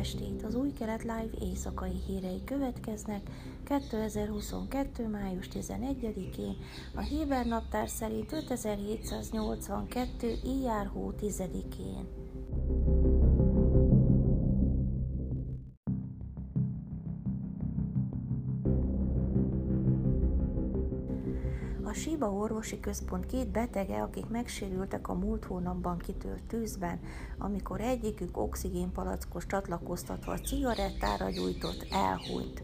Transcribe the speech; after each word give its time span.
estét! 0.00 0.42
Az 0.42 0.54
új 0.54 0.72
kelet 0.72 1.02
live 1.02 1.30
éjszakai 1.40 2.00
hírei 2.06 2.44
következnek 2.44 3.30
2022. 3.64 5.08
május 5.08 5.48
11-én, 5.52 6.56
a 6.94 7.00
Héber 7.00 7.46
naptár 7.46 7.88
szerint 7.88 8.32
5782. 8.32 10.38
íjár 10.44 10.86
hó 10.86 11.12
10-én. 11.20 12.19
A 21.90 21.94
Siba 21.94 22.32
Orvosi 22.32 22.80
Központ 22.80 23.26
két 23.26 23.48
betege, 23.48 24.02
akik 24.02 24.28
megsérültek 24.28 25.08
a 25.08 25.14
múlt 25.14 25.44
hónapban 25.44 25.98
kitört 25.98 26.42
tűzben, 26.42 27.00
amikor 27.38 27.80
egyikük 27.80 28.36
oxigénpalackos 28.36 29.46
csatlakoztatva 29.46 30.32
a 30.32 30.38
cigarettára 30.38 31.30
gyújtott, 31.30 31.86
elhunyt. 31.90 32.62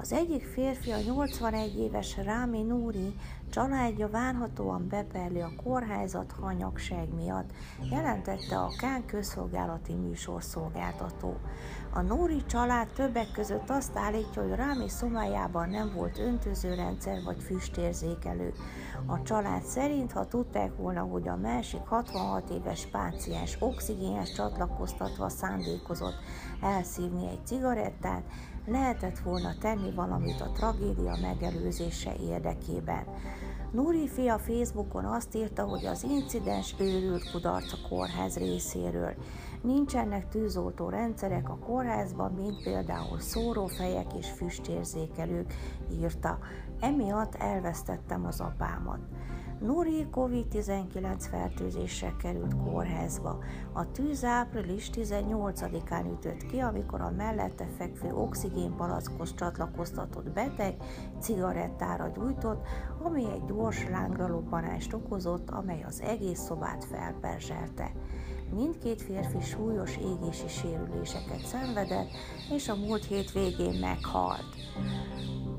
Az 0.00 0.12
egyik 0.12 0.44
férfi, 0.44 0.90
a 0.90 1.00
81 1.00 1.78
éves 1.78 2.16
Rámi 2.16 2.62
Núri 2.62 3.14
családja 3.50 4.08
várhatóan 4.08 4.88
beperli 4.88 5.40
a 5.40 5.52
kórházat 5.62 6.32
hanyagság 6.40 7.14
miatt, 7.14 7.50
jelentette 7.90 8.58
a 8.58 8.72
Kán 8.78 9.06
közszolgálati 9.06 9.94
műsorszolgáltató. 9.94 11.36
A 11.92 12.00
Nóri 12.00 12.44
család 12.46 12.88
többek 12.88 13.32
között 13.32 13.70
azt 13.70 13.96
állítja, 13.96 14.42
hogy 14.42 14.54
Rámi 14.54 14.88
szomájában 14.88 15.68
nem 15.68 15.92
volt 15.94 16.18
öntözőrendszer 16.18 17.22
vagy 17.24 17.42
füstérzékelő. 17.42 18.52
A 19.06 19.22
család 19.22 19.62
szerint, 19.62 20.12
ha 20.12 20.26
tudták 20.26 20.76
volna, 20.76 21.00
hogy 21.00 21.28
a 21.28 21.36
másik 21.36 21.86
66 21.86 22.50
éves 22.50 22.86
páciens 22.86 23.56
oxigénes 23.60 24.32
csatlakoztatva 24.32 25.28
szándékozott 25.28 26.16
elszívni 26.60 27.28
egy 27.28 27.46
cigarettát, 27.46 28.22
lehetett 28.70 29.18
volna 29.18 29.54
tenni 29.60 29.90
valamit 29.94 30.40
a 30.40 30.50
tragédia 30.52 31.16
megelőzése 31.22 32.12
érdekében. 32.20 33.04
Nuri 33.72 34.08
fia 34.08 34.38
Facebookon 34.38 35.04
azt 35.04 35.34
írta, 35.34 35.62
hogy 35.64 35.86
az 35.86 36.02
incidens 36.02 36.74
őrült 36.78 37.30
kudarc 37.30 37.72
a 37.72 37.88
kórház 37.88 38.36
részéről. 38.36 39.14
Nincsenek 39.62 40.28
tűzoltó 40.28 40.88
rendszerek 40.88 41.48
a 41.48 41.58
kórházban, 41.58 42.32
mint 42.32 42.62
például 42.62 43.18
szórófejek 43.18 44.14
és 44.18 44.30
füstérzékelők, 44.30 45.54
írta. 45.92 46.38
Emiatt 46.80 47.34
elvesztettem 47.34 48.26
az 48.26 48.40
apámat. 48.40 48.98
Nuri 49.60 50.06
COVID-19 50.12 51.26
fertőzéssel 51.30 52.16
került 52.16 52.56
kórházba. 52.56 53.38
A 53.72 53.90
tűz 53.90 54.24
április 54.24 54.90
18-án 54.94 56.12
ütött 56.12 56.46
ki, 56.46 56.58
amikor 56.58 57.00
a 57.00 57.10
mellette 57.10 57.66
fekvő 57.78 58.14
oxigénpalackos 58.14 59.34
csatlakoztatott 59.34 60.30
beteg 60.30 60.74
cigarettára 61.18 62.08
gyújtott, 62.08 62.66
ami 63.02 63.30
egy 63.30 63.44
gyors 63.44 63.88
lángralobbanást 63.88 64.92
okozott, 64.92 65.50
amely 65.50 65.82
az 65.82 66.00
egész 66.00 66.40
szobát 66.40 66.84
felperzselte. 66.84 67.90
Mindkét 68.54 69.02
férfi 69.02 69.40
súlyos 69.40 69.96
égési 69.96 70.48
sérüléseket 70.48 71.46
szenvedett, 71.46 72.10
és 72.54 72.68
a 72.68 72.76
múlt 72.76 73.04
hét 73.04 73.32
végén 73.32 73.78
meghalt. 73.80 74.54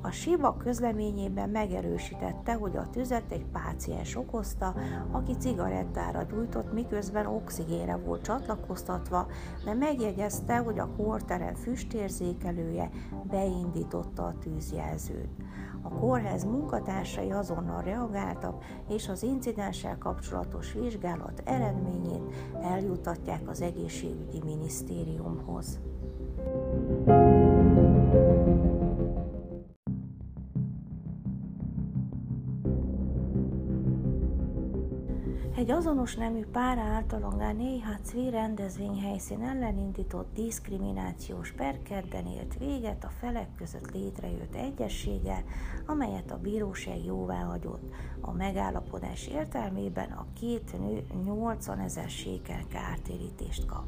A 0.03 0.11
SIBA 0.11 0.57
közleményében 0.57 1.49
megerősítette, 1.49 2.53
hogy 2.53 2.77
a 2.77 2.89
tüzet 2.89 3.31
egy 3.31 3.45
páciens 3.45 4.16
okozta, 4.16 4.75
aki 5.11 5.33
cigarettára 5.38 6.23
gyújtott, 6.23 6.73
miközben 6.73 7.25
oxigénre 7.25 7.95
volt 7.95 8.22
csatlakoztatva, 8.22 9.27
de 9.66 9.73
megjegyezte, 9.73 10.57
hogy 10.57 10.79
a 10.79 10.89
kórterem 10.97 11.56
füstérzékelője 11.56 12.89
beindította 13.23 14.23
a 14.23 14.38
tűzjelzőt. 14.39 15.29
A 15.81 15.89
kórház 15.89 16.44
munkatársai 16.44 17.31
azonnal 17.31 17.81
reagáltak, 17.81 18.63
és 18.89 19.09
az 19.09 19.23
incidenssel 19.23 19.97
kapcsolatos 19.97 20.73
vizsgálat 20.73 21.41
eredményét 21.45 22.35
eljutatják 22.62 23.50
az 23.50 23.62
egészségügyi 23.62 24.41
minisztériumhoz. 24.45 25.79
Egy 35.61 35.72
azonos 35.72 36.16
nemű 36.16 36.45
pár 36.51 36.77
által 36.77 37.23
a 37.23 37.51
Néhacvi 37.51 38.29
rendezvényhelyszín 38.29 39.41
ellen 39.41 39.77
indított 39.77 40.33
diszkriminációs 40.33 41.51
per 41.51 41.81
kedden 41.83 42.25
ért 42.27 42.57
véget 42.59 43.03
a 43.03 43.11
felek 43.19 43.47
között 43.57 43.91
létrejött 43.91 44.55
egyességgel, 44.55 45.44
amelyet 45.85 46.31
a 46.31 46.38
bíróság 46.38 47.05
jóvá 47.05 47.41
hagyott. 47.41 47.94
A 48.21 48.31
megállapodás 48.31 49.27
értelmében 49.27 50.11
a 50.11 50.25
két 50.39 50.79
nő 50.79 51.03
80 51.23 51.79
ezer 51.79 52.09
sékel 52.09 52.63
kártérítést 52.67 53.66
kap. 53.66 53.85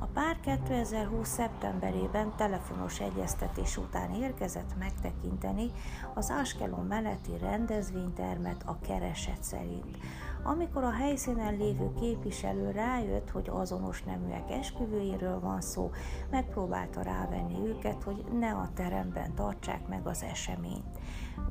A 0.00 0.06
pár 0.06 0.40
2020. 0.40 1.28
szeptemberében 1.28 2.32
telefonos 2.36 3.00
egyeztetés 3.00 3.76
után 3.76 4.10
érkezett 4.10 4.78
megtekinteni 4.78 5.70
az 6.14 6.32
Askelon 6.40 6.86
melletti 6.86 7.38
rendezvénytermet 7.40 8.62
a 8.66 8.78
kereset 8.78 9.42
szerint. 9.42 9.96
Amikor 10.42 10.84
a 10.84 10.90
helyszínen 10.90 11.56
lévő 11.56 11.92
képviselő 12.00 12.70
rájött, 12.70 13.30
hogy 13.30 13.48
azonos 13.48 14.02
neműek 14.02 14.50
esküvőjéről 14.50 15.40
van 15.40 15.60
szó, 15.60 15.90
megpróbálta 16.30 17.02
rávenni 17.02 17.68
őket, 17.68 18.02
hogy 18.02 18.24
ne 18.38 18.50
a 18.50 18.68
teremben 18.74 19.34
tartsák 19.34 19.88
meg 19.88 20.06
az 20.06 20.22
eseményt. 20.22 20.98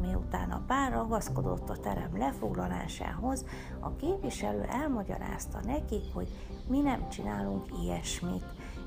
Miután 0.01 0.51
a 0.51 0.63
pár 0.67 0.91
ragaszkodott 0.91 1.69
a 1.69 1.77
terem 1.77 2.17
lefoglalásához, 2.17 3.45
a 3.79 3.95
képviselő 3.95 4.63
elmagyarázta 4.63 5.59
nekik, 5.63 6.13
hogy 6.13 6.27
mi 6.67 6.81
nem 6.81 7.09
csinálunk 7.09 7.65
ilyesmit, 7.83 8.36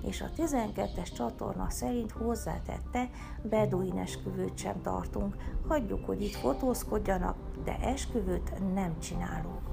és 0.03 0.21
a 0.21 0.31
12-es 0.37 1.12
csatorna 1.16 1.71
szerint 1.71 2.11
hozzátette, 2.11 3.11
beduin 3.43 3.99
esküvőt 3.99 4.59
sem 4.59 4.83
tartunk, 4.83 5.37
hagyjuk, 5.69 6.05
hogy 6.05 6.22
itt 6.22 6.34
fotózkodjanak, 6.34 7.37
de 7.65 7.78
esküvőt 7.78 8.75
nem 8.75 8.99
csinálunk 8.99 9.69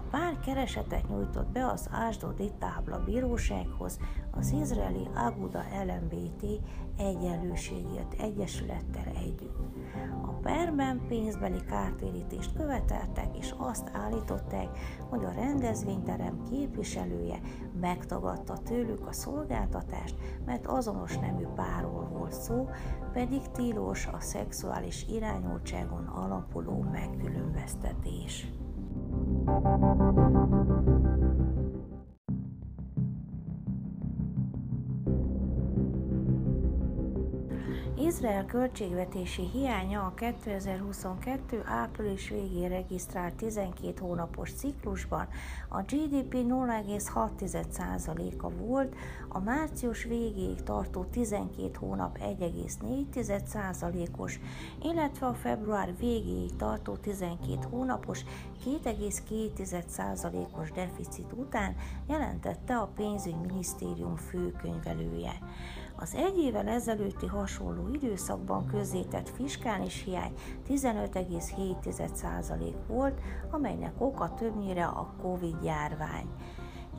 pár 0.00 0.38
keresetet 0.38 1.08
nyújtott 1.08 1.48
be 1.48 1.66
az 1.66 1.88
Ásdodi 1.92 2.50
tábla 2.58 2.98
bírósághoz 3.04 3.98
az 4.30 4.50
izraeli 4.60 5.08
Aguda 5.14 5.62
LMBT 5.86 6.44
egyenlőségért 6.96 8.14
egyesülettel 8.18 9.12
együtt. 9.16 9.58
A 10.22 10.30
perben 10.30 11.00
pénzbeli 11.08 11.64
kártérítést 11.64 12.56
követeltek, 12.56 13.36
és 13.38 13.54
azt 13.58 13.90
állították, 13.92 14.78
hogy 15.08 15.24
a 15.24 15.32
rendezvényterem 15.32 16.42
képviselője 16.50 17.40
megtagadta 17.80 18.58
tőlük 18.58 19.06
a 19.06 19.12
szolgáltatást, 19.12 20.14
mert 20.46 20.66
azonos 20.66 21.18
nemű 21.18 21.46
párról 21.54 22.08
volt 22.08 22.32
szó, 22.32 22.68
pedig 23.12 23.50
tilos 23.50 24.06
a 24.06 24.20
szexuális 24.20 25.06
irányultságon 25.08 26.06
alapuló 26.06 26.86
megkülönböztetés. 26.92 28.48
Thank 29.46 29.64
you. 29.64 31.43
Izrael 38.14 38.44
költségvetési 38.44 39.48
hiánya 39.52 40.00
a 40.00 40.14
2022. 40.14 41.62
április 41.66 42.28
végén 42.28 42.68
regisztrált 42.68 43.34
12 43.34 44.00
hónapos 44.00 44.52
ciklusban 44.52 45.28
a 45.68 45.80
GDP 45.80 46.34
0,6%-a 46.34 48.50
volt, 48.50 48.94
a 49.28 49.38
március 49.38 50.04
végéig 50.04 50.62
tartó 50.62 51.04
12 51.04 51.70
hónap 51.78 52.18
1,4%-os, 52.18 54.40
illetve 54.82 55.26
a 55.26 55.34
február 55.34 55.96
végéig 55.98 56.56
tartó 56.56 56.96
12 56.96 57.58
hónapos 57.70 58.24
2,2%-os 58.64 60.70
deficit 60.70 61.32
után 61.32 61.76
jelentette 62.08 62.76
a 62.76 62.90
pénzügyminisztérium 62.94 64.16
főkönyvelője. 64.16 65.38
Az 65.96 66.14
egy 66.14 66.38
évvel 66.38 66.68
ezelőtti 66.68 67.26
hasonló 67.26 67.88
időszakban 68.04 68.66
közzétett 68.66 69.28
fiskális 69.28 70.02
hiány 70.04 70.34
15,7% 70.68 72.74
volt, 72.86 73.20
amelynek 73.50 73.92
oka 73.98 74.34
többnyire 74.34 74.84
a 74.84 75.14
COVID-járvány. 75.22 76.26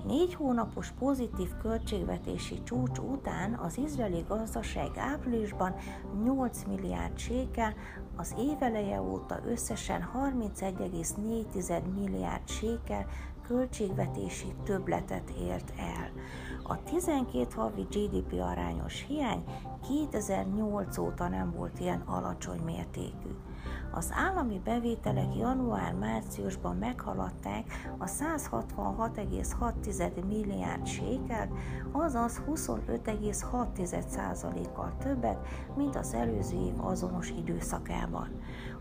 Négy 0.08 0.34
hónapos 0.34 0.92
pozitív 1.00 1.50
költségvetési 1.62 2.64
csúcs 2.64 2.98
után 2.98 3.54
az 3.54 3.78
izraeli 3.78 4.24
gazdaság 4.28 4.90
áprilisban 4.96 5.76
8 6.24 6.64
milliárd 6.68 7.18
sékel, 7.18 7.74
az 8.16 8.36
éveleje 8.38 9.02
óta 9.02 9.40
összesen 9.46 10.10
31,4 10.16 11.82
milliárd 11.96 12.48
sékel 12.48 13.06
költségvetési 13.48 14.54
többletet 14.64 15.30
ért 15.30 15.74
el. 15.78 16.12
A 16.64 16.84
12 16.84 17.48
havi 17.56 17.82
GDP 17.82 18.34
arányos 18.42 19.06
hiány 19.08 19.44
2008 19.88 20.98
óta 20.98 21.28
nem 21.28 21.52
volt 21.52 21.80
ilyen 21.80 22.02
alacsony 22.06 22.60
mértékű. 22.60 23.30
Az 23.96 24.12
állami 24.14 24.62
bevételek 24.64 25.36
január-márciusban 25.36 26.76
meghaladták 26.76 27.64
a 27.98 28.06
166,6 28.06 30.28
milliárd 30.28 30.86
sékelt, 30.86 31.52
azaz 31.92 32.42
25,6%-kal 32.50 34.96
többet, 34.98 35.48
mint 35.76 35.96
az 35.96 36.14
előző 36.14 36.58
év 36.58 36.86
azonos 36.86 37.30
időszakában. 37.30 38.30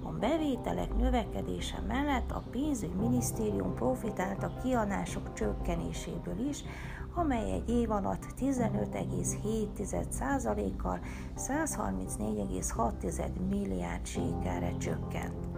A 0.03 0.11
bevételek 0.11 0.97
növekedése 0.97 1.83
mellett 1.89 2.31
a 2.31 2.43
pénzügyminisztérium 2.51 3.75
profitált 3.75 4.43
a 4.43 4.53
kiadások 4.63 5.33
csökkenéséből 5.33 6.39
is, 6.49 6.65
amely 7.15 7.53
egy 7.53 7.69
év 7.69 7.91
alatt 7.91 8.27
15,7%-kal 8.41 10.99
134,6 11.37 13.49
milliárd 13.49 14.07
sékelre 14.07 14.77
csökkent. 14.77 15.49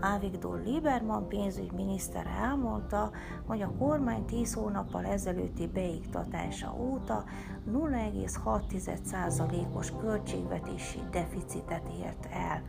Avigdor 0.00 0.62
Lieberman 0.64 1.28
pénzügyminiszter 1.28 2.26
elmondta, 2.26 3.10
hogy 3.46 3.62
a 3.62 3.72
kormány 3.78 4.24
10 4.24 4.54
hónappal 4.54 5.04
ezelőtti 5.04 5.66
beiktatása 5.66 6.74
óta 6.78 7.24
0,6%-os 7.72 9.92
költségvetési 10.00 10.98
deficitet 11.10 11.88
ért 12.02 12.28
el, 12.30 12.62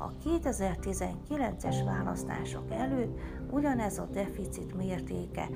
a 0.00 0.12
2019-es 0.24 1.76
választások 1.84 2.72
előtt 2.72 3.18
ugyanez 3.50 3.98
a 3.98 4.08
deficit 4.12 4.76
mértéke 4.76 5.48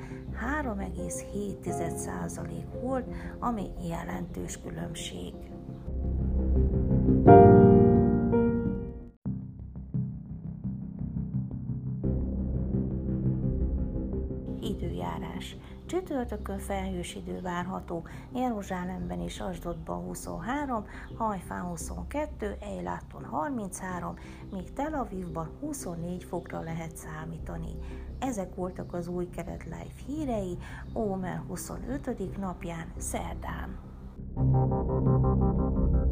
3,7% 0.63 2.49
volt, 2.83 3.07
ami 3.39 3.71
jelentős 3.89 4.61
különbség. 4.61 5.35
Csütörtökön 16.25 16.59
felhős 16.59 17.15
idő 17.15 17.41
várható, 17.41 18.07
Jeruzsálemben 18.35 19.21
és 19.21 19.41
Asdodban 19.41 20.05
23, 20.05 20.85
Hajfán 21.17 21.63
22, 21.63 22.57
Eiláton 22.61 23.25
33, 23.25 24.15
míg 24.51 24.73
Tel 24.73 24.95
Avivban 24.95 25.51
24 25.61 26.25
fokra 26.25 26.61
lehet 26.61 26.97
számítani. 26.97 27.73
Ezek 28.19 28.55
voltak 28.55 28.95
az 28.95 29.09
új 29.09 29.29
kelet 29.29 29.65
live 29.65 29.93
hírei, 30.07 30.59
Ómer 30.95 31.43
25. 31.47 32.39
napján, 32.39 32.93
szerdán. 32.97 33.79
thank 34.35 36.04